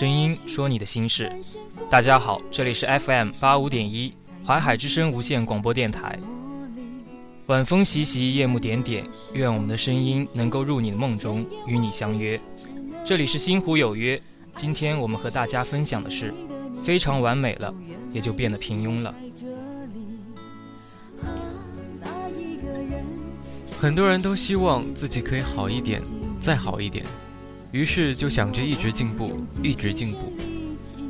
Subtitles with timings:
[0.00, 1.30] 声音，说你的心事。
[1.90, 4.14] 大家好，这里是 FM 八五点一
[4.46, 6.18] 淮海之声无线广播电台。
[7.48, 12.40] 晚风习习，夜幕点点，愿我们的声音能够入你的梦中，与你相约。
[13.04, 14.18] 这里是星湖有约，
[14.56, 16.32] 今天我们和大家分享的是：
[16.82, 17.70] 非常完美了，
[18.10, 19.14] 也就变得平庸了。
[23.78, 26.00] 很多人都希望自己可以好一点，
[26.40, 27.04] 再好一点。
[27.72, 30.32] 于是就想着一直进步，一直进步。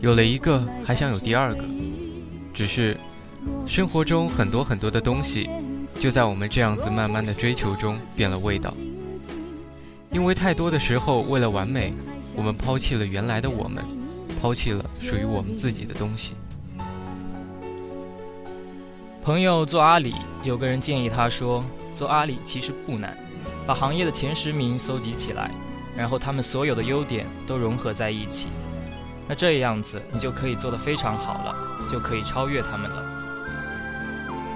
[0.01, 1.65] 有了一个，还想有第二个。
[2.53, 2.97] 只是，
[3.67, 5.49] 生活中很多很多的东西，
[5.99, 8.75] 就在我们这样子慢慢的追求中变了味道。
[10.13, 11.95] 因为太多的时候，为了完美，
[12.37, 13.83] 我们抛弃了原来的我们，
[14.41, 16.33] 抛弃了属于我们自己的东西。
[19.23, 23.17] 朋友做阿里，有个人建议他说：“做阿里其实不难，
[23.67, 25.51] 把行业的前十名搜集起来。”
[26.01, 28.49] 然后他们所有的优点都融合在一起，
[29.29, 31.55] 那这样子你就可以做得非常好了，
[31.91, 33.05] 就可以超越他们了。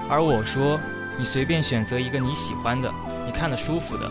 [0.09, 0.81] 而我说，
[1.19, 2.91] 你随便选择一个你喜欢的、
[3.27, 4.11] 你看得舒服的，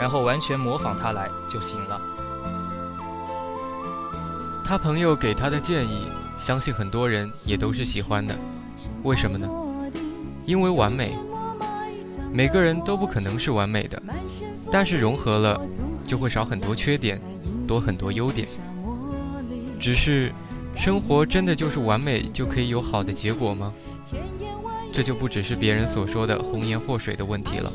[0.00, 2.00] 然后完全模仿他来就行了。
[4.64, 8.34] 他朋友给他的建议，相信很多人也都是喜欢的。
[9.04, 9.48] 为什么呢？
[10.44, 11.16] 因为完美，
[12.32, 14.02] 每个人都不可能是完美的，
[14.70, 15.60] 但是融合了。
[16.06, 17.20] 就会少很多缺点，
[17.66, 18.46] 多很多优点。
[19.80, 20.32] 只是，
[20.76, 23.72] 生活真的就是完美就可以有好的结果吗？
[24.92, 27.72] 这就不只是别人所说的红颜祸水的问题了。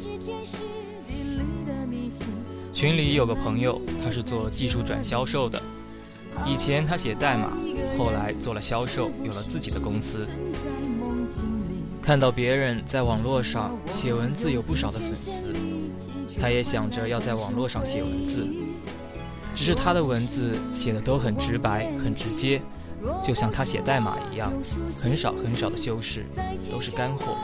[2.72, 5.62] 群里有个朋友，他是做技术转销售的，
[6.48, 7.50] 以前他写代码，
[7.98, 10.26] 后来做了销售，有了自己的公司。
[12.02, 15.54] 看到别人在网络上写文字有不少的粉丝。
[16.40, 18.48] 他也想着要在网络上写文字，
[19.56, 22.60] 只是他的文字写的都很直白、很直接，
[23.22, 24.52] 就像他写代码一样，
[25.00, 26.26] 很少很少的修饰，
[26.72, 27.38] 都是干货。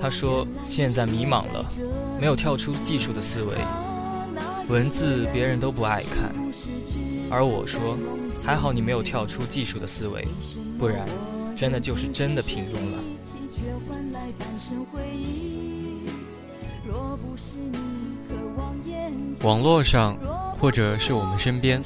[0.00, 1.66] 他说现在迷茫了，
[2.20, 3.56] 没有跳出技术的思维，
[4.68, 6.32] 文字别人都不爱看。
[7.28, 7.98] 而我说
[8.44, 10.24] 还好你没有跳出技术的思维，
[10.78, 11.04] 不然
[11.56, 12.98] 真的就是真的平庸了。
[19.42, 20.16] 网络上，
[20.58, 21.82] 或者是我们身边，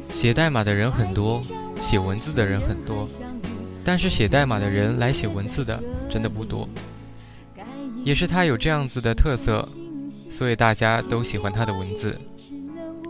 [0.00, 1.42] 写代码的人很多，
[1.80, 3.06] 写文字的人很多，
[3.84, 6.68] 但是写代码的人来写文字的真的不多。
[8.02, 9.66] 也是他有这样子的特色，
[10.30, 12.18] 所以大家都喜欢他的文字。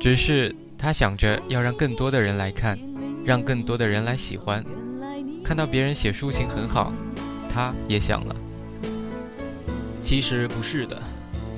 [0.00, 2.76] 只是他想着要让更多的人来看，
[3.24, 4.64] 让更多的人来喜欢。
[5.44, 6.92] 看到别人写抒情很好，
[7.52, 8.36] 他也想了。
[10.02, 11.00] 其实不是的。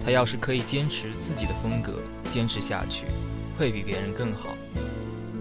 [0.04, 1.94] 他要是可以坚持自己的风格，
[2.28, 3.04] 坚持下去，
[3.56, 4.48] 会比别人更好，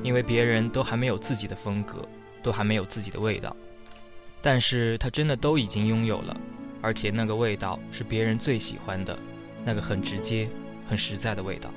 [0.04, 2.08] 因为别人都还没有自己的风格，
[2.44, 3.56] 都还没有自己的味道。
[4.40, 6.38] 但是他真的都已经拥有了，
[6.80, 9.18] 而且那个味道是别人最喜欢的，
[9.66, 10.48] 那个很直接、
[10.88, 11.72] 很实在的味道。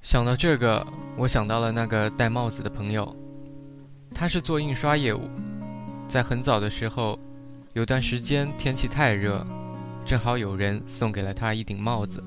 [0.00, 0.86] 想到这个，
[1.18, 3.14] 我想到了那个戴帽子的朋友，
[4.18, 5.28] 他是做印刷业务，
[6.08, 7.18] 在很早的时候，
[7.74, 9.46] 有段时间天气太热。
[10.06, 12.24] 正好有人送给了他一顶帽子，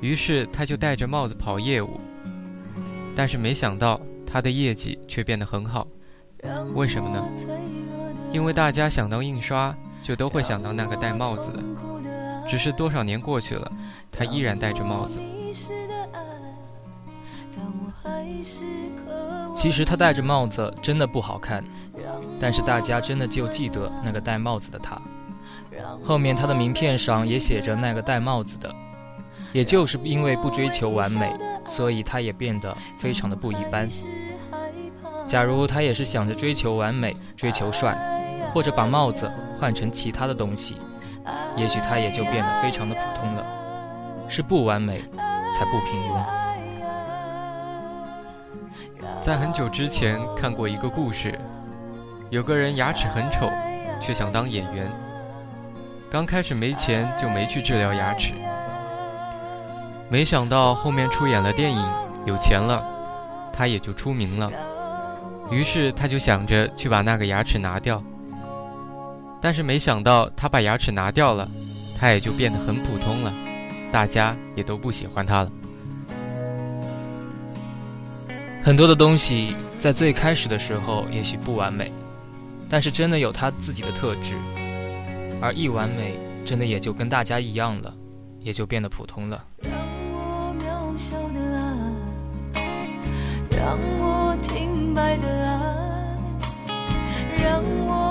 [0.00, 2.00] 于是他就戴着帽子跑业务。
[3.16, 5.88] 但是没想到他的业绩却变得很好，
[6.74, 7.28] 为什么呢？
[8.30, 9.74] 因为大家想到印刷，
[10.04, 11.60] 就都会想到那个戴帽子的。
[12.46, 13.72] 只是多少年过去了，
[14.12, 15.20] 他依然戴着帽子。
[19.62, 21.62] 其实他戴着帽子真的不好看，
[22.40, 25.00] 但是大家真的就记得那个戴帽子的他。
[26.02, 28.68] 后面他的名片上也写着那个戴帽子的，
[29.52, 31.32] 也就是因为不追求完美，
[31.64, 33.88] 所以他也变得非常的不一般。
[35.28, 37.96] 假如他也是想着追求完美、追求帅，
[38.52, 40.76] 或者把帽子换成其他的东西，
[41.56, 43.46] 也许他也就变得非常的普通了。
[44.28, 45.00] 是不完美，
[45.54, 46.41] 才不平庸。
[49.22, 51.38] 在很久之前看过一个故事，
[52.28, 53.48] 有个人牙齿很丑，
[54.00, 54.90] 却想当演员。
[56.10, 58.32] 刚开始没钱，就没去治疗牙齿。
[60.10, 61.88] 没想到后面出演了电影，
[62.26, 62.84] 有钱了，
[63.52, 64.50] 他也就出名了。
[65.52, 68.02] 于是他就想着去把那个牙齿拿掉。
[69.40, 71.48] 但是没想到他把牙齿拿掉了，
[71.96, 73.32] 他也就变得很普通了，
[73.92, 75.50] 大家也都不喜欢他了。
[78.64, 81.92] 很多的东西在最开始的时候也许不完美
[82.68, 84.36] 但是真的有它自己的特质
[85.40, 86.14] 而一完美
[86.46, 87.92] 真的也就跟大家一样了
[88.40, 89.44] 也就变得普通了。
[89.62, 89.72] 让
[90.12, 91.72] 我渺小的爱
[93.50, 96.16] 让我停摆的爱
[97.42, 98.01] 让我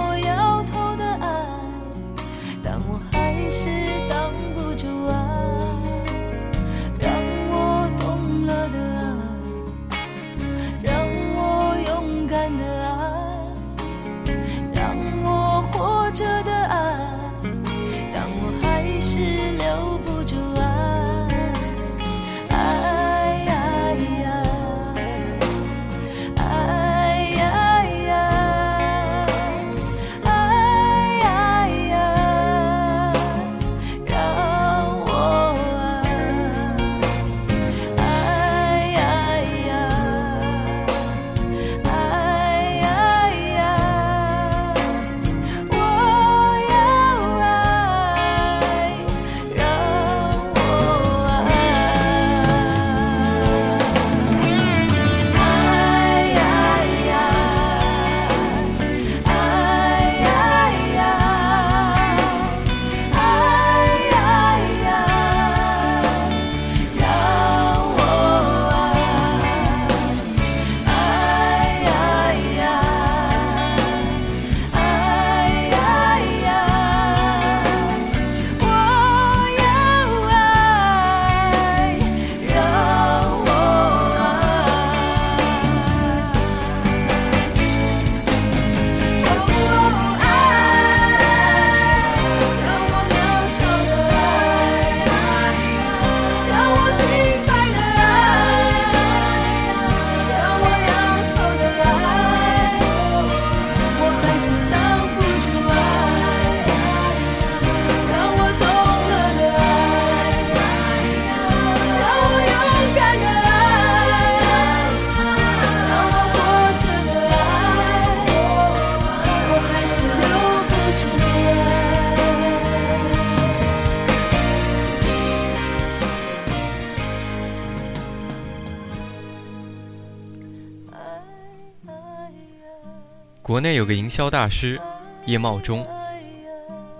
[133.82, 134.80] 有个营销大师
[135.26, 135.84] 叶茂中，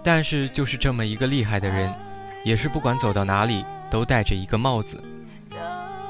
[0.02, 1.94] 但是就是这么一个厉害的人，
[2.44, 5.00] 也是不管走到哪里都戴着一个帽子。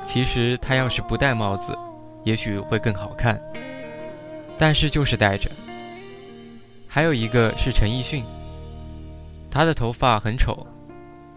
[0.05, 1.77] 其实他要是不戴帽子，
[2.23, 3.37] 也许会更好看，
[4.57, 5.51] 但是就是戴着。
[6.87, 8.23] 还有一个是陈奕迅，
[9.49, 10.65] 他的头发很丑，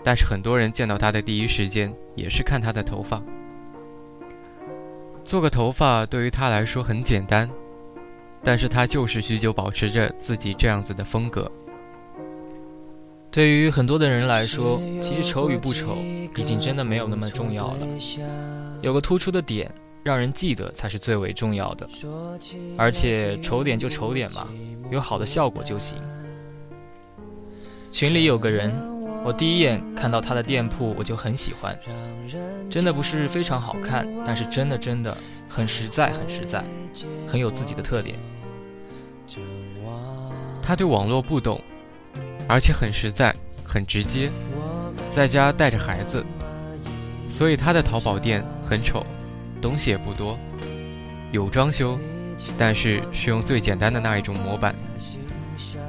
[0.04, 3.20] 但是很多人见到他的第一时间也是看他的头发。
[5.24, 7.50] 做个头发对于他来说很简单。
[8.44, 11.50] 但是他就是许久保持着自己这样子的风格。
[13.30, 15.96] 对于很多的人来说，其实丑与不丑
[16.36, 17.86] 已经真的没有那么重要了，
[18.80, 19.68] 有个突出的点
[20.04, 21.88] 让人记得才是最为重要的。
[22.76, 24.46] 而且丑点就丑点嘛，
[24.90, 25.98] 有好的效果就行。
[27.90, 28.70] 群里有个人，
[29.24, 31.76] 我第一眼看到他的店铺我就很喜欢，
[32.70, 35.16] 真的不是非常好看，但是真的真的
[35.48, 36.62] 很实在，很实在，
[37.26, 38.16] 很有自己的特点。
[40.62, 41.60] 他对网络不懂，
[42.48, 44.30] 而且很实在、很直接，
[45.12, 46.24] 在家带着孩子，
[47.28, 49.04] 所以他的淘宝店很丑，
[49.60, 50.38] 东西也不多，
[51.32, 51.98] 有装修，
[52.58, 54.74] 但是是用最简单的那一种模板，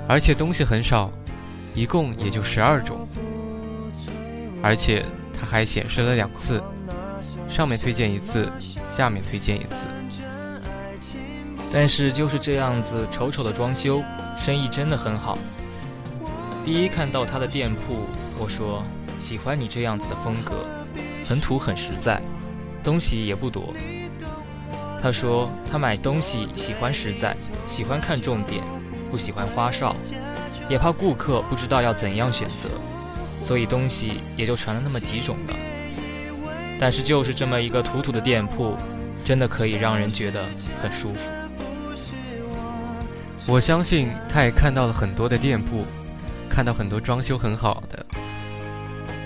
[0.08, 1.12] 而且东西很少，
[1.74, 3.08] 一共也就十二种，
[4.62, 6.62] 而且他还显示了两次，
[7.50, 8.50] 上面推荐一次，
[8.92, 9.95] 下面推荐一次。
[11.76, 14.02] 但是就是这样子丑丑的装修，
[14.38, 15.38] 生意真的很好。
[16.64, 18.06] 第一看到他的店铺，
[18.40, 18.82] 我说
[19.20, 20.66] 喜欢你这样子的风格，
[21.26, 22.22] 很土很实在，
[22.82, 23.74] 东西也不多。
[25.02, 27.36] 他说他买东西喜欢实在，
[27.68, 28.64] 喜欢看重点，
[29.12, 29.94] 不喜欢花哨，
[30.70, 32.70] 也怕顾客不知道要怎样选择，
[33.42, 35.54] 所以东西也就传了那么几种了。
[36.80, 38.78] 但是就是这么一个土土的店铺，
[39.26, 40.46] 真的可以让人觉得
[40.82, 41.20] 很舒服。
[43.48, 45.86] 我相信他也看到了很多的店铺，
[46.50, 48.06] 看到很多装修很好的，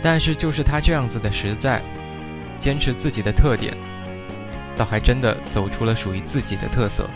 [0.03, 1.81] 但是就是他这样子的实在，
[2.57, 3.73] 坚持自己的特点，
[4.75, 7.09] 倒还真的走出了属于自己的特色。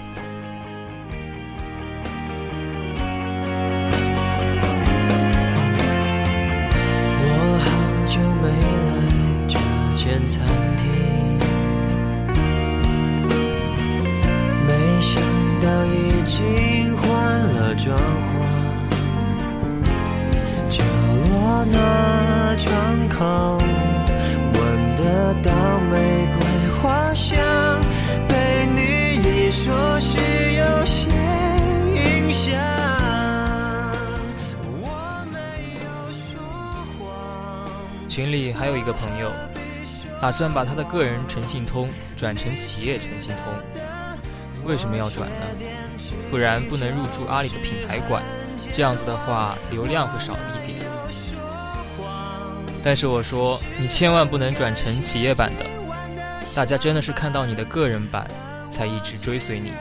[38.13, 39.32] 群里还有一个朋友，
[40.22, 44.63] 打算把他的个人诚信通转成企业诚信通。
[44.65, 45.36] 为什么要转呢？
[46.29, 48.22] 不然不能入驻阿里的品牌馆，
[48.72, 50.86] 这样子的话流量会少一点。
[52.84, 55.65] 但是我说你千万不能转成企业版的，
[56.53, 58.27] 大家真的是看到你的个人版
[58.70, 59.72] 才一直追随你。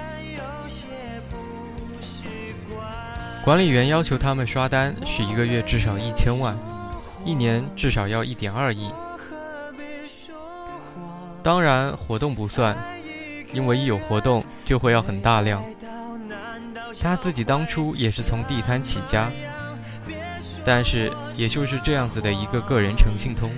[3.45, 6.57] 管理员要求他们刷单是一个月至少一千万，
[7.25, 8.91] 一年至少要一点二亿。
[11.43, 12.77] 当然活动不算。
[13.55, 15.63] 因为一有活动就会要很大量，
[16.99, 19.31] 他自己当初也是从地摊起家，
[20.65, 23.51] 但是也就是这样子的一个个人诚信通，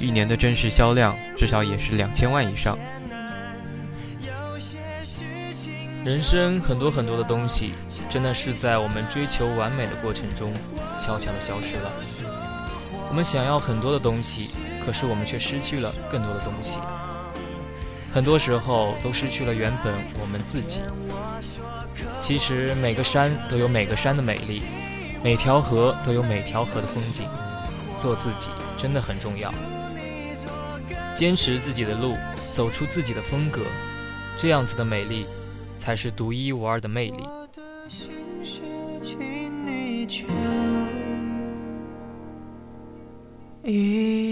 [0.00, 2.78] 一年的真实销量至少也是两千万以上。
[6.04, 7.72] 人生很多很多的东西，
[8.08, 10.52] 真的是在我们追求完美的过程中，
[11.00, 12.45] 悄悄的消失了。
[13.08, 16.78] 我们想要很多的东西，可是我们却失去了更多的东西。
[18.12, 20.80] 很多时候都失去了原本我们自己。
[22.20, 24.62] 其实每个山都有每个山的美丽，
[25.22, 27.28] 每条河都有每条河的风景。
[27.98, 29.52] 做自己真的很重要，
[31.14, 32.14] 坚持自己的路，
[32.54, 33.62] 走出自己的风格，
[34.36, 35.24] 这样子的美丽，
[35.78, 37.26] 才是独一无二的魅力。
[43.68, 44.25] 遗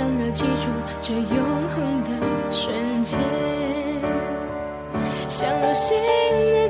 [0.00, 0.70] 想要记住
[1.02, 2.10] 这永恒的
[2.50, 3.20] 瞬间，
[5.28, 5.98] 像流星
[6.50, 6.68] 的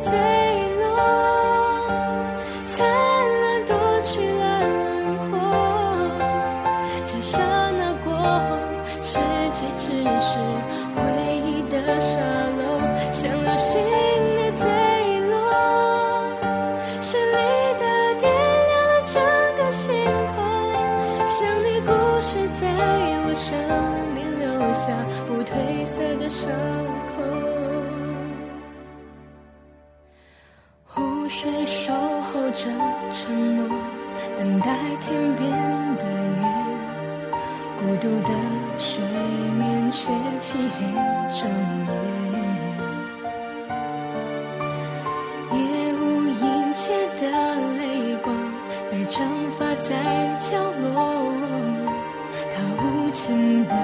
[49.10, 49.18] 蒸
[49.58, 49.90] 发在
[50.38, 50.56] 角
[50.94, 50.94] 落，
[52.52, 53.74] 它无情的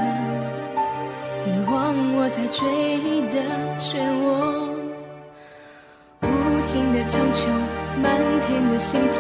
[1.47, 1.75] 遗忘。
[2.17, 2.63] 我在追
[2.99, 3.37] 忆的
[3.81, 4.25] 漩涡，
[6.23, 6.25] 无
[6.67, 7.39] 尽的苍穹，
[8.01, 8.05] 满
[8.41, 9.19] 天的星座，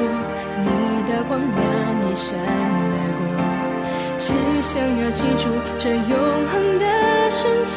[0.63, 0.71] 你
[1.11, 1.61] 的光亮
[2.03, 2.39] 一闪
[2.95, 3.21] 而过，
[4.17, 4.25] 只
[4.63, 4.73] 想
[5.03, 5.45] 要记住
[5.81, 6.15] 这永
[6.47, 6.85] 恒的
[7.33, 7.75] 瞬间。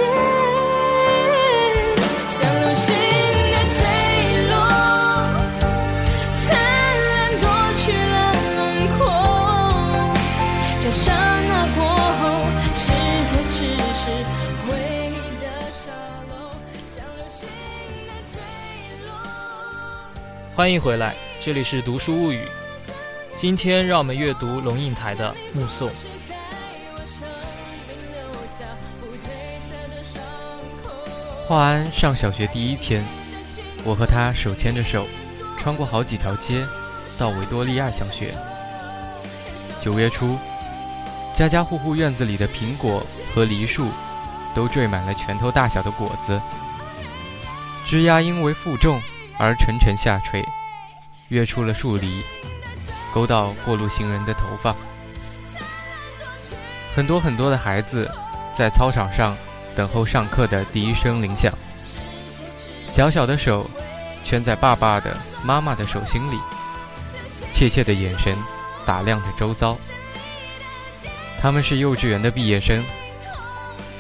[20.59, 22.45] 欢迎回来，这里是读书物语。
[23.33, 25.89] 今天让我们阅读龙应台的《目送》。
[31.47, 33.01] 华安上小学第一天，
[33.85, 35.07] 我和他手牵着手，
[35.57, 36.67] 穿过好几条街，
[37.17, 38.35] 到维多利亚小学。
[39.79, 40.37] 九月初，
[41.33, 43.01] 家家户户院子里的苹果
[43.33, 43.87] 和梨树，
[44.53, 46.41] 都缀满了拳头大小的果子，
[47.85, 49.01] 枝丫因为负重。
[49.39, 50.45] 而沉沉下垂，
[51.29, 52.21] 跃出了树篱，
[53.13, 54.75] 勾到过路行人的头发。
[56.93, 58.11] 很多很多的孩子
[58.53, 59.37] 在操场上
[59.75, 61.53] 等候上课的第一声铃响，
[62.91, 63.69] 小小的手
[64.25, 66.37] 圈在爸爸的、妈妈的手心里，
[67.53, 68.37] 怯怯的眼神
[68.85, 69.77] 打量着周遭。
[71.39, 72.83] 他们是幼稚园的毕业生，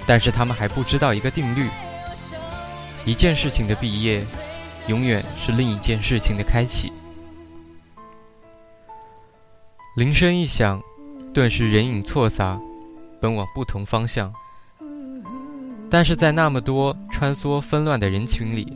[0.05, 1.69] 但是他们还不知道一个定律：
[3.05, 4.25] 一件事情的毕业，
[4.89, 6.91] 永远是另一件事情的开启。
[9.95, 10.81] 铃声一响，
[11.31, 12.59] 顿时人影错杂，
[13.21, 14.33] 奔往不同方向。
[15.91, 18.75] 但是在那么多穿梭纷乱的人群里，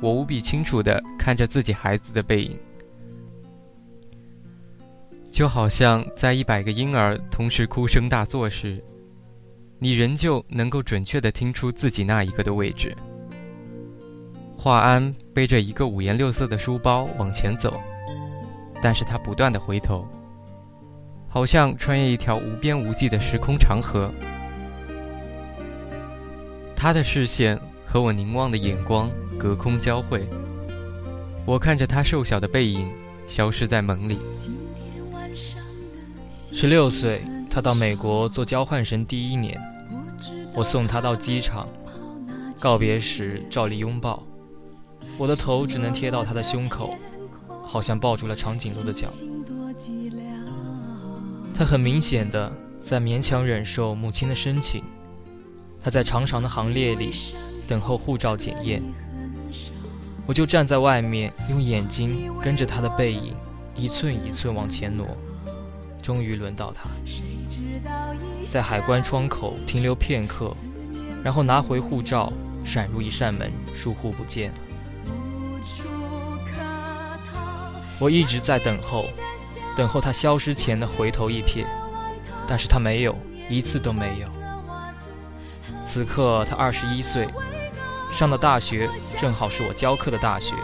[0.00, 2.58] 我无比清楚地看着自己孩子的背影，
[5.30, 8.82] 就好像在一百个婴儿同时哭声大作时，
[9.78, 12.92] 你仍旧能够准确地听出自己那一个的位置。
[14.60, 17.80] 华安背着一个五颜六色的书包往前走，
[18.82, 20.04] 但是他不断的回头，
[21.28, 24.10] 好像穿越一条无边无际的时空长河。
[26.74, 30.28] 他的视线和我凝望的眼光隔空交汇，
[31.46, 32.90] 我看着他瘦小的背影
[33.28, 34.18] 消失在门里。
[36.28, 39.56] 十六岁，他到美国做交换生第一年，
[40.52, 41.68] 我送他到机场，
[42.58, 44.20] 告别时照例拥抱，
[45.18, 46.94] 我的头只能贴到他的胸口，
[47.62, 49.08] 好像抱住了长颈鹿的脚。
[51.52, 54.82] 他很明显的在勉强忍受母亲的深情。
[55.82, 57.12] 他在长长的行列里
[57.68, 58.82] 等候护照检验，
[60.24, 63.34] 我就站在外面，用眼睛跟着他的背影
[63.74, 65.06] 一寸一寸往前挪。
[66.02, 66.88] 终于轮到他，
[68.44, 70.56] 在海关窗口停留片刻，
[71.22, 72.32] 然后拿回护照，
[72.64, 74.58] 闪入一扇门，疏忽不见了。
[78.00, 79.06] 我一直在等候，
[79.76, 81.64] 等候他消失前的回头一瞥，
[82.46, 83.16] 但是他没有，
[83.48, 84.28] 一次都没有。
[85.84, 87.28] 此刻他二十一岁，
[88.12, 88.88] 上的大学
[89.20, 90.54] 正好是我教课的大学。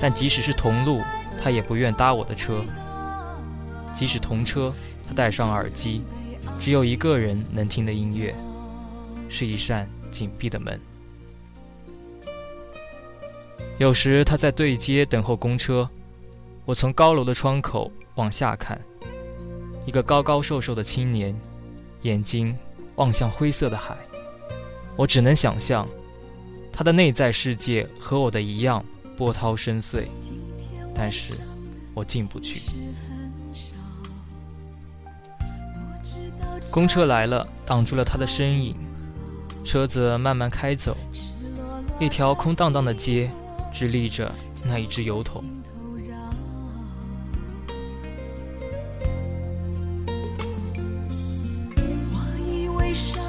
[0.00, 1.00] 但即使是同路，
[1.42, 2.64] 他也不愿搭我的车。
[3.94, 4.72] 即使同车，
[5.06, 6.02] 他戴上耳机，
[6.58, 8.34] 只有一个人能听的音乐，
[9.28, 10.80] 是一扇紧闭的门。
[13.78, 15.88] 有时他在对街等候公车，
[16.70, 18.80] 我从高楼的窗口往下看，
[19.86, 21.34] 一个高高瘦瘦的青年，
[22.02, 22.56] 眼睛。
[22.94, 23.96] 望向灰色的海，
[24.94, 25.88] 我只能想象，
[26.70, 28.84] 他的内在世界和我的一样
[29.16, 30.04] 波涛深邃，
[30.94, 31.32] 但是
[31.94, 32.60] 我进不去。
[36.70, 38.76] 公车来了，挡住了他的身影，
[39.64, 40.96] 车子慢慢开走，
[41.98, 43.28] 一条空荡荡的街，
[43.72, 44.30] 只立着
[44.62, 45.42] 那一只油桶。
[52.90, 53.19] 爱上。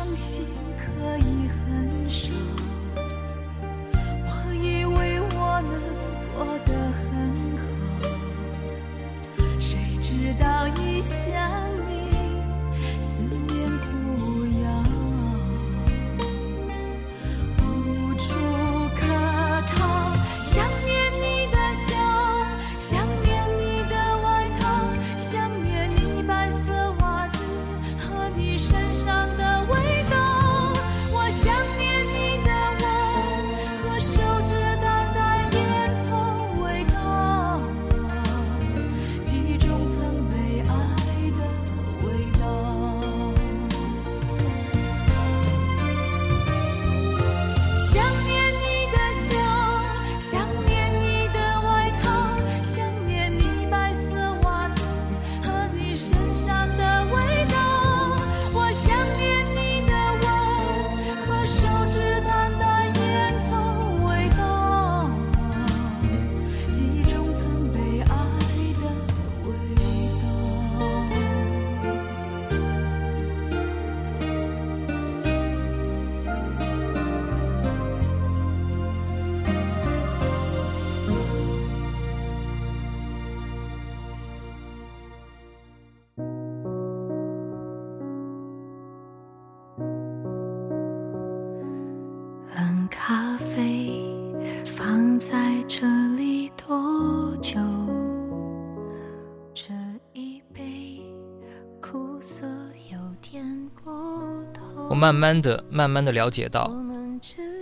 [104.91, 106.69] 我慢慢的、慢慢的了解到，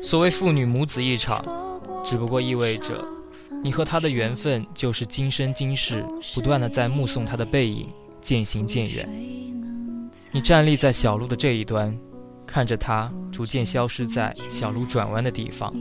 [0.01, 1.45] 所谓父女母子一场，
[2.03, 3.05] 只不过意味着，
[3.63, 7.87] 你和他的缘分就是今生今世不断的在目送他的背影
[8.19, 9.07] 渐行渐远。
[10.31, 11.95] 你站立在小路的这一端，
[12.47, 15.71] 看着他逐渐消失在小路转弯的地方，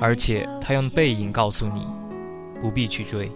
[0.00, 1.84] 而且他用背影告诉你，
[2.62, 3.28] 不必去追。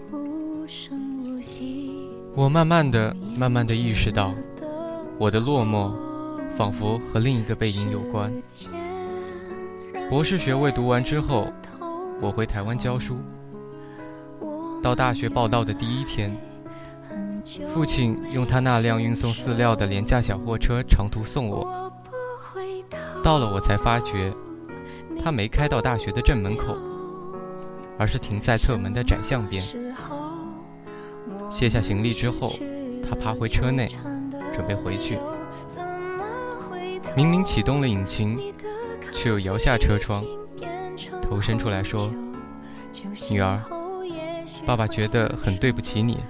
[2.36, 4.32] 我慢慢的、慢慢的意识到，
[5.18, 5.92] 我的落寞，
[6.58, 8.32] 仿佛和另一个背影有关。
[10.10, 11.46] 博士学位读完之后，
[12.20, 13.18] 我回台湾教书。
[14.82, 16.36] 到大学报到的第一天，
[17.72, 21.92] 父亲用他那辆运送饲料的廉价小货车长途送我。
[23.22, 24.34] 到了，我才发觉，
[25.22, 26.76] 他没开到大学的正门口，
[27.96, 29.62] 而是停在侧门的窄巷边。
[31.48, 32.52] 卸下行李之后，
[33.08, 33.88] 他爬回车内，
[34.52, 35.20] 准备回去。
[37.16, 38.38] 明明启动了引擎。
[39.14, 40.22] 却又摇下车窗，
[41.22, 42.12] 头伸出来说
[43.28, 43.60] ：“女儿，
[44.64, 46.20] 爸爸觉得很对不起你。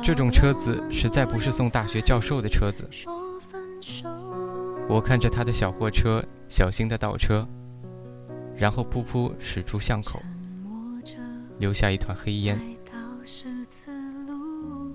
[0.00, 2.88] 这种车子实在不是送大学教授的车子。”
[4.88, 7.44] 我看着他的小货车小心的倒车，
[8.56, 10.20] 然后噗噗驶出巷口，
[11.58, 12.58] 留下一团黑烟。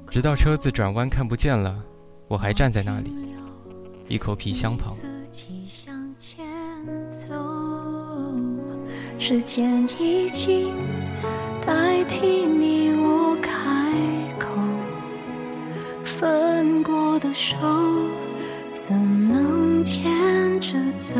[0.07, 1.83] 直到车子转弯看不见了，
[2.27, 3.13] 我还站在那里，
[4.07, 4.93] 一口皮箱旁。
[9.17, 10.71] 时间已经
[11.65, 13.91] 代替你我开
[14.37, 14.51] 口，
[16.03, 17.57] 分过的手
[18.73, 18.93] 怎
[19.27, 21.15] 能牵着走？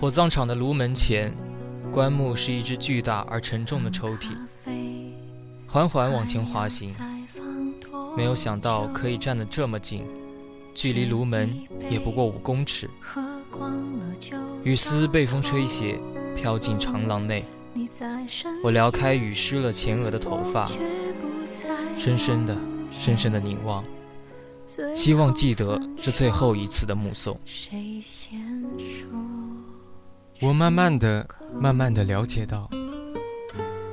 [0.00, 1.32] 火葬场的炉门前，
[1.92, 4.32] 棺木是一只巨大而沉重的抽屉，
[5.68, 6.92] 缓缓往前滑行。
[8.16, 10.04] 没有想到可以站得这么近，
[10.74, 11.56] 距离炉门
[11.88, 12.90] 也不过五公尺。
[14.64, 15.96] 雨丝被风吹斜，
[16.34, 17.44] 飘进长廊内。
[18.62, 20.64] 我撩开雨湿了前额的头发，
[21.98, 22.56] 深深的、
[22.90, 23.84] 深深的凝望，
[24.94, 27.38] 希望记得这最后一次的目送。
[30.40, 31.26] 我慢慢的、
[31.58, 32.68] 慢慢的了解到，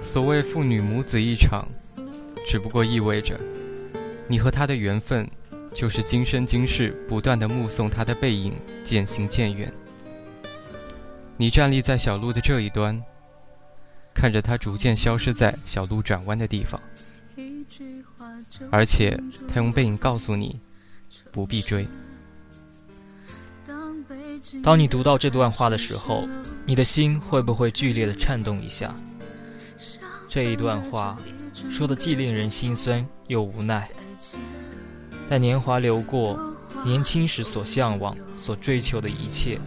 [0.01, 1.67] 所谓父女母子一场，
[2.45, 3.39] 只不过意味着，
[4.27, 5.30] 你和他的缘分，
[5.73, 9.71] 就是今生今世不断的目送他的背影渐行渐远。
[11.38, 13.01] 你站立在小路的这一端，
[14.13, 16.80] 看着他逐渐消失在小路转弯的地方，
[18.69, 20.60] 而且他用背影告诉你，
[21.32, 21.88] 不必追。
[24.63, 26.28] 当你读到这段话的时候，
[26.65, 28.93] 你的心会不会剧烈的颤动一下？
[30.28, 31.17] 这一段话
[31.69, 33.88] 说的既令人心酸又无奈。
[35.28, 36.39] 但年华流过，
[36.84, 39.60] 年轻时所向往、所追求的一切，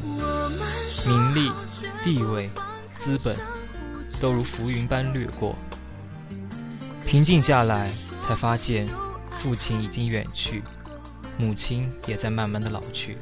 [1.07, 1.51] 名利、
[2.03, 2.51] 地位、
[2.97, 3.37] 资本，
[4.25, 5.55] 都如浮云般掠过。
[7.07, 8.89] 平静下来，才发现
[9.37, 10.63] 父亲已经远去，
[11.37, 13.19] 母亲也在慢慢的老去。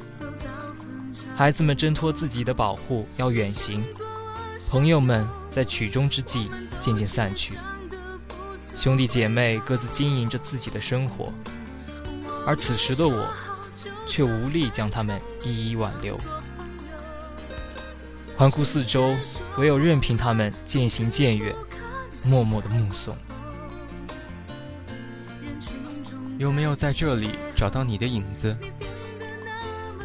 [1.35, 3.83] 孩子们挣脱自己的保护，要远行；
[4.69, 7.55] 朋友们在曲终之际渐渐散去；
[8.77, 11.33] 兄弟姐妹各自经营着自己的生活，
[12.47, 13.27] 而此时的我，
[14.07, 16.17] 却无力将他们一一挽留。
[18.43, 19.15] 环顾四周，
[19.57, 21.55] 唯有任凭他们渐行渐远，
[22.25, 23.15] 默默的目送。
[26.37, 28.53] 有没有在这里找到你的影子？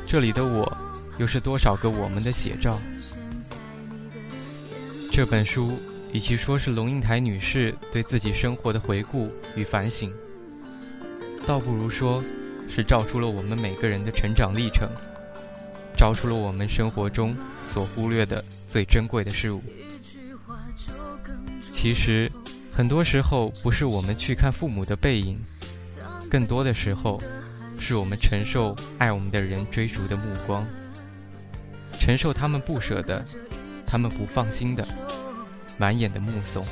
[0.07, 0.73] 这里的我。
[1.19, 2.79] 又是多少个我们的写照？
[5.11, 5.73] 这本书
[6.13, 10.15] 与其说是龙应台女士对自己生活的回顾与反省，
[11.45, 12.23] 倒不如说
[12.69, 14.89] 是照出了我们每个人的成长历程，
[15.99, 19.61] 照出了我们生活中所忽略的最珍贵的事物。
[21.73, 22.31] 其实，
[22.73, 25.41] 很多时候不是我们去看父母的背影，
[26.31, 27.21] 更多的时候，
[27.81, 30.65] 是我们承受爱我们的人追逐的目光。
[31.99, 33.25] 承受他们不舍的
[33.85, 34.87] 他们不放心的，
[35.77, 36.65] 满眼的目送。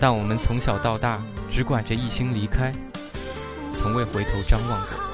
[0.00, 2.72] 但我们从小到大只管着一心离开，
[3.76, 5.11] 从未回头张望过。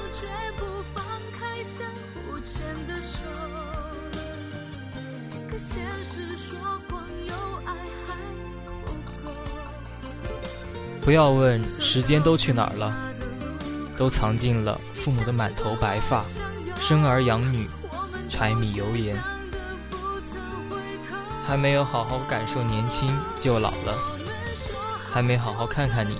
[11.09, 12.95] 不要问时间都去哪儿了，
[13.97, 16.23] 都藏进了父母的满头白发，
[16.79, 17.67] 生儿养女，
[18.29, 19.17] 柴米油盐，
[21.43, 23.97] 还没有好好感受年轻就老了，
[25.11, 26.15] 还没好好看看你，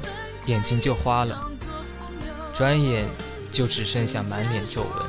[0.48, 1.40] 眼睛就花了，
[2.52, 3.08] 转眼
[3.52, 5.06] 就只剩下满脸皱纹。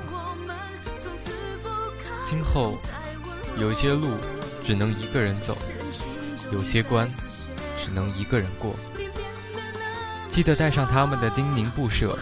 [2.22, 2.76] 今后
[3.56, 4.10] 有些路
[4.62, 5.56] 只能一个人走，
[6.52, 7.10] 有些关
[7.78, 8.74] 只能一个人过。
[10.30, 12.16] 记得带上他们的叮咛不舍，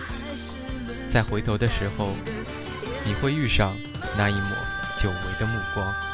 [1.11, 2.15] 在回头的时候，
[3.05, 3.77] 你会遇上
[4.17, 4.51] 那一抹
[4.97, 6.08] 久违的目光。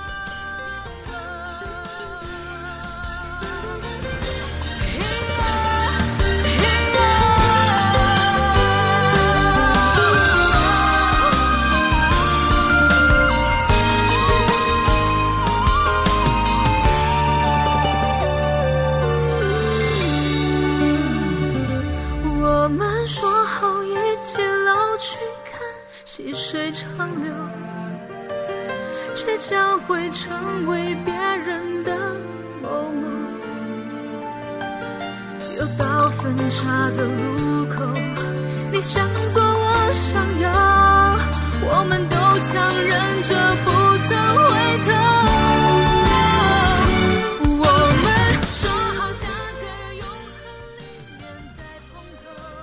[42.55, 43.71] 强忍着不
[44.05, 44.53] 曾回
[44.85, 44.93] 头。
[47.51, 47.63] 我
[48.05, 48.07] 们
[48.53, 49.27] 说好下
[49.61, 49.63] 个
[49.97, 50.47] 永恒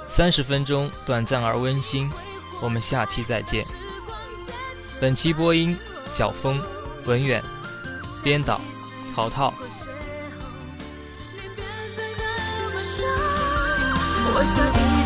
[0.08, 2.10] 三十分钟，短暂而温馨。
[2.62, 3.66] 我们下期再见。
[5.02, 5.78] 本期播音。
[6.08, 6.62] 小峰，
[7.06, 7.42] 文远，
[8.22, 8.60] 编导，
[9.16, 9.54] 淘淘。
[14.34, 15.01] 我想。